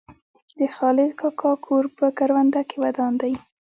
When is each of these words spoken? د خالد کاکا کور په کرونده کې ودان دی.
د 0.57 0.59
خالد 0.75 1.11
کاکا 1.19 1.51
کور 1.65 1.83
په 1.97 2.05
کرونده 2.17 2.61
کې 2.69 2.77
ودان 2.83 3.13
دی. 3.21 3.33